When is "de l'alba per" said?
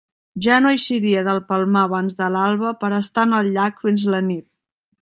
2.23-2.91